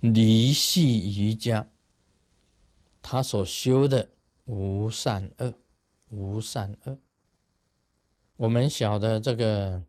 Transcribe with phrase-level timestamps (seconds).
[0.00, 1.68] 离系瑜伽，
[3.02, 4.10] 他所修的
[4.44, 5.54] 无善恶，
[6.10, 6.98] 无善恶。
[8.36, 9.82] 我们晓得这个，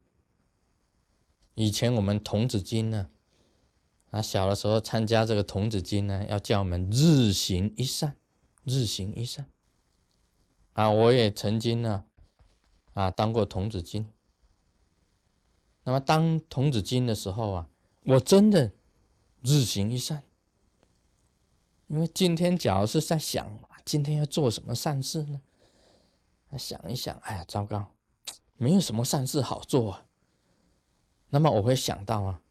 [1.53, 3.09] 以前我们童子经呢，
[4.09, 8.15] 啊，小的时候参加这个童子经呢，要叫我们日行一善，
[8.63, 9.47] 日行一善。
[10.73, 12.05] 啊，我也曾经呢，
[12.93, 14.11] 啊，当过童子经。
[15.83, 17.69] 那么当童子经的时候啊，
[18.05, 18.71] 我真的
[19.41, 20.23] 日行一善。
[21.87, 25.41] 因为今天假如是在想今天要做什么善事呢？
[26.57, 27.91] 想一想，哎呀，糟糕，
[28.57, 30.05] 没有什么善事好做啊。
[31.29, 32.41] 那么我会想到啊，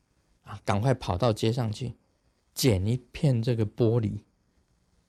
[0.42, 1.96] 啊，赶快跑到街上去
[2.54, 4.22] 捡一片这个玻璃，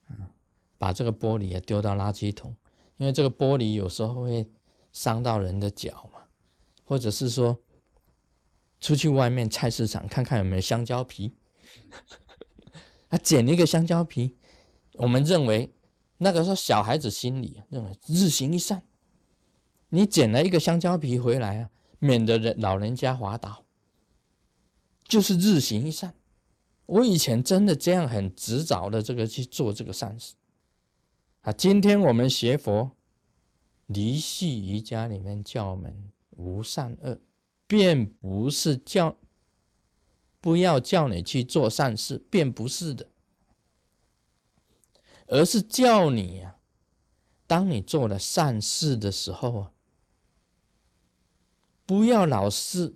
[0.07, 0.31] 啊，
[0.77, 2.55] 把这个玻璃也丢到垃圾桶，
[2.97, 4.49] 因为这个玻璃有时候会
[4.91, 6.21] 伤到人的脚嘛，
[6.83, 7.59] 或者是说。
[8.81, 11.35] 出去外面菜市场看看有没有香蕉皮，
[13.09, 14.36] 他捡了一个香蕉皮，
[14.94, 15.73] 我们认为
[16.17, 18.84] 那个时候小孩子心里认为日行一善，
[19.90, 23.66] 你捡了一个香蕉皮回来啊，免得人老人家滑倒，
[25.08, 26.14] 就是日行一善。
[26.86, 30.36] 我以前真的这样很执着的这个去做这个善事
[31.42, 31.52] 啊。
[31.52, 32.92] 今天我们学佛
[33.88, 37.20] 离系瑜伽里面教我们无善恶。
[37.67, 39.16] 便不是叫
[40.41, 43.09] 不要叫你去做善事，便不是的，
[45.27, 46.57] 而是叫你呀，
[47.45, 49.73] 当你做了善事的时候啊，
[51.85, 52.95] 不要老是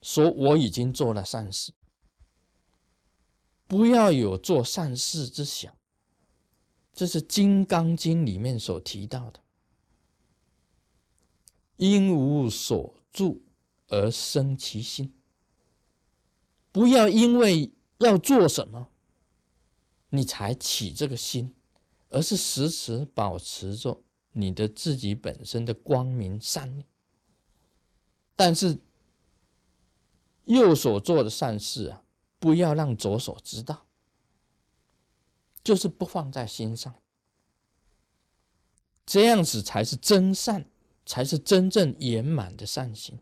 [0.00, 1.72] 说我已经做了善事，
[3.66, 5.76] 不要有做善事之想。
[6.92, 9.40] 这是《金刚经》里面所提到的，
[11.76, 13.42] 因无所住。
[13.88, 15.12] 而生其心，
[16.74, 18.88] 不要因为要做什么，
[20.08, 21.54] 你才起这个心，
[22.08, 26.84] 而是时时保持着你的自己本身的光明善念。
[28.34, 28.80] 但是
[30.46, 32.02] 右手做的善事啊，
[32.40, 33.86] 不要让左手知道，
[35.62, 36.92] 就是不放在心上，
[39.06, 40.68] 这样子才是真善，
[41.06, 43.20] 才是真正圆满的善行。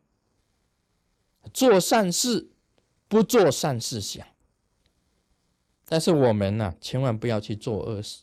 [1.53, 2.52] 做善事，
[3.12, 4.27] 不做善事想。
[5.84, 8.23] 但是我们呢，千万不要去做恶事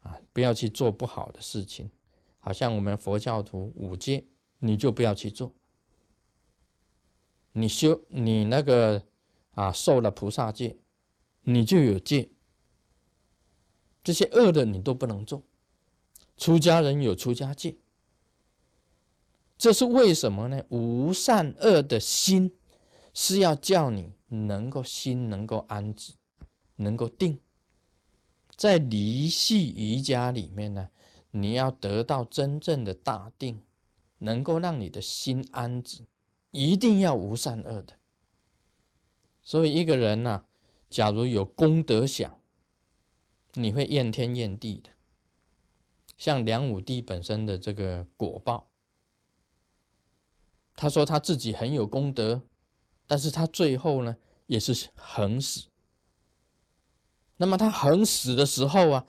[0.00, 0.18] 啊！
[0.32, 1.90] 不要去做不好的事情。
[2.38, 4.24] 好像我们佛教徒五戒，
[4.60, 5.52] 你就不要去做。
[7.52, 9.04] 你修你那个
[9.50, 10.78] 啊，受了菩萨戒，
[11.42, 12.30] 你就有戒。
[14.02, 15.42] 这些恶的你都不能做。
[16.38, 17.76] 出家人有出家戒。
[19.58, 20.64] 这是为什么呢？
[20.70, 22.56] 无善恶的心
[23.20, 26.12] 是要叫你能够心能够安止，
[26.76, 27.40] 能够定。
[28.54, 30.90] 在离系瑜伽里面呢，
[31.32, 33.64] 你要得到真正的大定，
[34.18, 36.06] 能够让你的心安止，
[36.52, 37.94] 一定要无善恶的。
[39.42, 40.44] 所以一个人呢，
[40.88, 42.40] 假如有功德想，
[43.54, 44.90] 你会怨天怨地的。
[46.16, 48.70] 像梁武帝本身的这个果报。
[50.76, 52.42] 他说他自己很有功德，
[53.08, 55.68] 但是他最后呢也是横死。
[57.38, 59.06] 那么他横死的时候啊，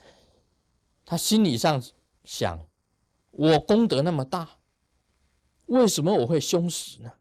[1.06, 1.80] 他心理上
[2.24, 2.68] 想：
[3.30, 4.58] 我功德那么大，
[5.68, 7.14] 为什么我会凶死呢？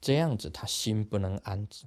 [0.00, 1.86] 这样子他心不能安止。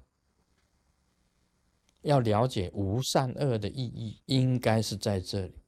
[2.01, 5.61] 要了解无善恶的意义，应该是在这里。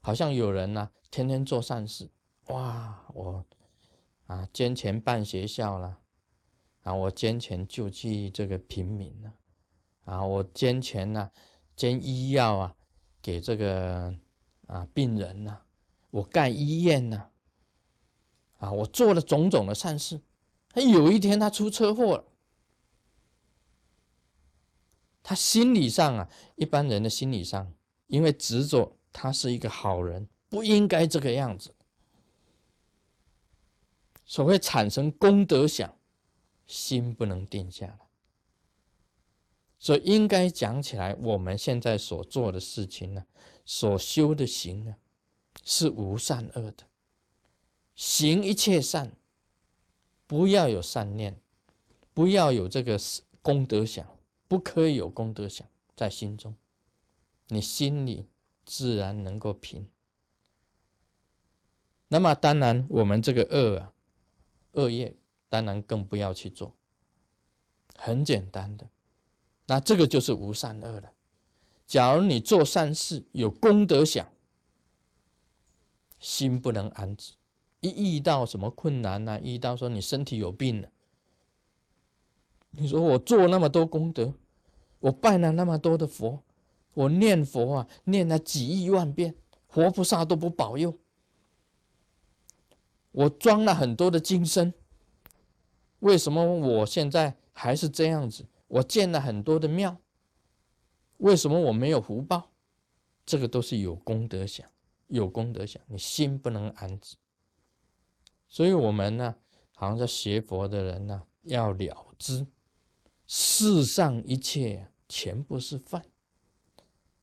[0.00, 2.10] 好像有人呢，天天做善事，
[2.46, 3.44] 哇，我。
[4.26, 5.98] 啊，捐钱办学校了，
[6.90, 9.32] 啊，我捐钱救济这个平民了，
[10.04, 11.30] 啊，我捐钱呢，
[11.76, 12.76] 捐医药啊，
[13.22, 14.12] 给这个
[14.66, 15.60] 啊病人呢，
[16.10, 17.30] 我盖医院呢，
[18.58, 20.20] 啊，我做了种种的善事，
[20.70, 22.24] 他有一天他出车祸了，
[25.22, 27.72] 他心理上啊，一般人的心理上，
[28.08, 31.72] 因为执着他是一个好人，不应该这个样子。
[34.24, 35.96] 所谓产生功德想，
[36.70, 37.98] 心不能定下来。
[39.78, 43.26] 所以应该讲起来，我们现在所做的事情呢，
[43.64, 44.94] 所修的行呢，
[45.64, 46.84] 是无善恶的。
[47.96, 49.16] 行一切善，
[50.26, 51.40] 不要有善念，
[52.14, 52.98] 不要有这个
[53.42, 54.06] 功德想，
[54.46, 55.66] 不可以有功德想
[55.96, 56.54] 在心中，
[57.48, 58.28] 你心里
[58.64, 59.88] 自然能够平。
[62.08, 63.92] 那么当然，我们这个恶啊。
[64.74, 65.16] 恶业
[65.50, 66.74] 当然更不要去做，
[67.96, 68.88] 很简单的，
[69.66, 71.12] 那这个就是无善恶了。
[71.86, 74.26] 假如你做善事有功德想，
[76.20, 77.32] 心不能安止，
[77.80, 79.40] 一遇到什么困难呢？
[79.42, 80.88] 遇到说你身体有病了，
[82.70, 84.34] 你说我做那么多功德，
[85.00, 86.44] 我拜了那么多的佛，
[86.94, 89.34] 我念佛啊，念了几亿万遍，
[89.66, 90.96] 活菩萨都不保佑。
[93.10, 94.72] 我装了很多的金身，
[96.00, 98.46] 为什么我现在还是这样子？
[98.68, 99.96] 我建了很多的庙，
[101.18, 102.50] 为什么我没有福报？
[103.26, 104.68] 这个都是有功德想，
[105.08, 107.16] 有功德想，你心不能安止。
[108.48, 109.36] 所以，我们呢，
[109.74, 112.46] 好像在学佛的人呢，要了知
[113.26, 116.04] 世上一切全部是饭，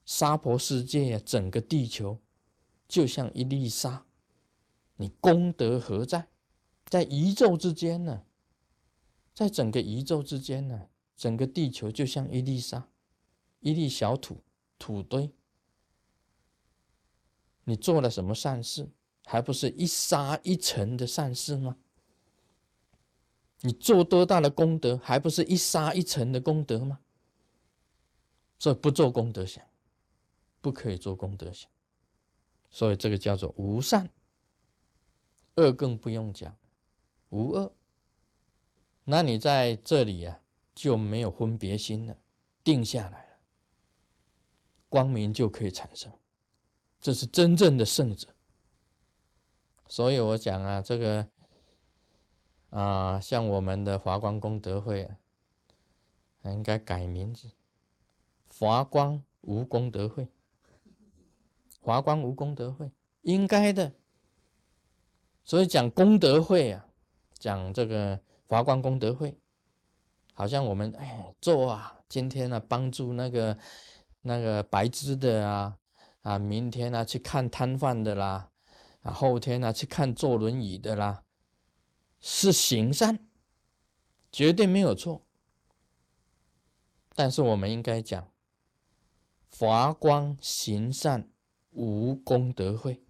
[0.06, 2.20] 娑婆世界整个地球
[2.88, 4.06] 就像一粒沙。
[4.96, 6.28] 你功德何在？
[6.86, 8.24] 在宇宙之间呢？
[9.38, 10.88] 在整个宇宙之间呢？
[11.16, 12.90] 整个地球就像一粒沙，
[13.60, 14.42] 一粒小土
[14.80, 15.32] 土堆。
[17.64, 18.90] 你做了什么善事，
[19.26, 21.78] 还不是一沙一尘的善事吗？
[23.62, 27.02] 你做多大的功德，还不是一沙一尘的功德吗？
[28.58, 29.64] 这不做功德想，
[30.62, 31.70] 不可以做功德想。
[32.72, 34.10] 所以这个叫做无善。
[35.58, 36.58] 恶更不用讲，
[37.30, 37.77] 无恶，
[39.10, 40.42] 那你在这里呀
[40.76, 42.18] 就没有分别心了，
[42.62, 43.38] 定下来了，
[44.90, 46.12] 光明就可以产生，
[47.00, 48.28] 这是真正的圣者。
[49.88, 51.26] 所以我讲啊，这个
[52.70, 55.18] 啊，像我们的华光功德会啊，
[56.44, 57.50] 应该改名字，
[58.60, 60.28] 华光无功德会，
[61.80, 63.94] 华光无功德会，应该的。
[65.46, 66.90] 所以讲功德会啊，
[67.40, 69.38] 讲这个华光功德会，
[70.34, 73.58] 好像我们哎做啊，今天呢帮助那个
[74.22, 75.78] 那个白痴的啊
[76.22, 78.50] 啊，明天呢去看摊贩的啦，
[79.02, 81.24] 啊后天呢去看坐轮椅的啦，
[82.22, 83.28] 是行善，
[84.32, 85.26] 绝对没有错。
[87.14, 88.32] 但是我们应该讲
[89.50, 91.30] 华光行善
[91.72, 93.04] 无功德会，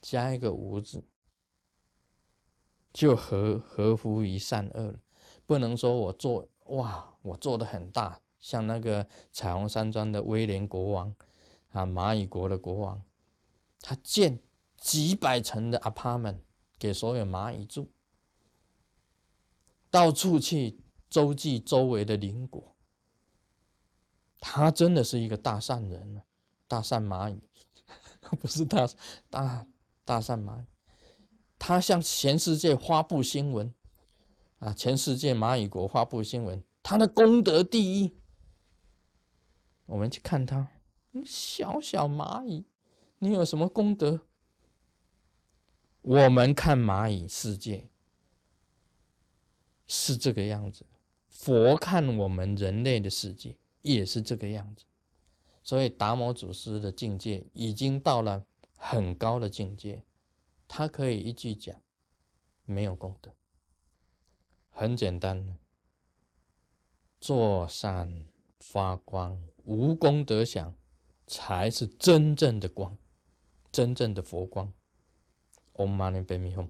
[0.00, 1.04] 加一个无字。
[2.94, 5.00] 就合合乎于善恶了，
[5.44, 11.12] 不能说我做哇，我做的很大，像那个彩虹山庄的威廉国王
[11.72, 13.02] 啊，蚂蚁国的国王，
[13.80, 14.38] 他建
[14.78, 16.38] 几百层的 apartment
[16.78, 17.90] 给所有蚂蚁住，
[19.90, 20.78] 到处去
[21.10, 22.76] 周济周围的邻国，
[24.38, 26.22] 他真的是一个大善人
[26.68, 27.42] 大善蚂蚁，
[28.40, 28.88] 不 是大
[29.28, 29.66] 大
[30.04, 30.66] 大善蚂蚁。
[31.58, 33.72] 他向全世界发布新闻，
[34.58, 38.14] 啊，全世界蚂蚁国发布新闻，他的功德第一。
[39.86, 40.68] 我们去看他，
[41.24, 42.64] 小小蚂蚁，
[43.18, 44.20] 你有什么功德？
[46.02, 47.88] 我们看蚂蚁世界
[49.86, 50.84] 是这个样子，
[51.28, 54.84] 佛看我们人类的世界也是这个样子，
[55.62, 58.44] 所以达摩祖师的境界已经到了
[58.76, 60.02] 很高的境界。
[60.66, 61.80] 他可以一句讲，
[62.64, 63.32] 没有功德，
[64.70, 65.58] 很简单，
[67.20, 68.26] 做善
[68.58, 70.74] 发光，无功德想，
[71.26, 72.96] 才是真正的光，
[73.70, 74.72] 真正的佛光。
[75.74, 76.68] Om Mani Padme Hum。